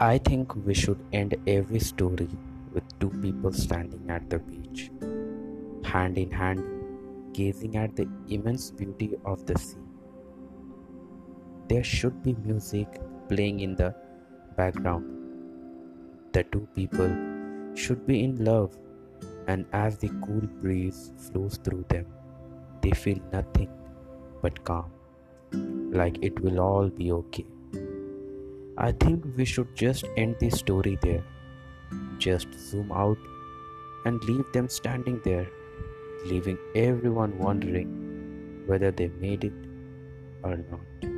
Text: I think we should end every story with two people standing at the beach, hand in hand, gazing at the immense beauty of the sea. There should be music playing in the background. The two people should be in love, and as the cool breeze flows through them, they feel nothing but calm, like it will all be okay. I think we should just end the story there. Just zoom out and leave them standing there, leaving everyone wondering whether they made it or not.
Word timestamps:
I 0.00 0.18
think 0.18 0.54
we 0.64 0.74
should 0.74 1.00
end 1.12 1.34
every 1.48 1.80
story 1.80 2.28
with 2.72 2.84
two 3.00 3.10
people 3.20 3.52
standing 3.52 4.08
at 4.08 4.30
the 4.30 4.38
beach, 4.38 4.92
hand 5.82 6.16
in 6.16 6.30
hand, 6.30 6.62
gazing 7.32 7.76
at 7.76 7.96
the 7.96 8.06
immense 8.28 8.70
beauty 8.70 9.16
of 9.24 9.44
the 9.44 9.58
sea. 9.58 9.76
There 11.68 11.82
should 11.82 12.22
be 12.22 12.36
music 12.44 13.00
playing 13.28 13.58
in 13.58 13.74
the 13.74 13.92
background. 14.56 15.04
The 16.32 16.44
two 16.44 16.68
people 16.76 17.10
should 17.74 18.06
be 18.06 18.22
in 18.22 18.44
love, 18.44 18.78
and 19.48 19.66
as 19.72 19.98
the 19.98 20.10
cool 20.24 20.46
breeze 20.62 21.12
flows 21.16 21.56
through 21.56 21.86
them, 21.88 22.06
they 22.82 22.92
feel 22.92 23.18
nothing 23.32 23.68
but 24.42 24.62
calm, 24.62 24.92
like 25.90 26.18
it 26.22 26.38
will 26.38 26.60
all 26.60 26.88
be 26.88 27.10
okay. 27.10 27.46
I 28.80 28.92
think 28.92 29.24
we 29.36 29.44
should 29.44 29.74
just 29.74 30.04
end 30.16 30.36
the 30.38 30.50
story 30.50 30.96
there. 31.02 31.24
Just 32.18 32.46
zoom 32.54 32.92
out 32.92 33.18
and 34.04 34.22
leave 34.22 34.44
them 34.52 34.68
standing 34.68 35.20
there, 35.24 35.48
leaving 36.26 36.58
everyone 36.76 37.36
wondering 37.38 38.62
whether 38.66 38.92
they 38.92 39.08
made 39.08 39.42
it 39.42 39.52
or 40.44 40.56
not. 40.56 41.17